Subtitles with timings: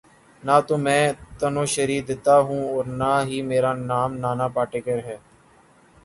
[0.43, 1.03] نہ تو میں
[1.39, 5.17] تنوشری دتہ ہوں اور نہ ہی میرا نام نانا پاٹیکر ہے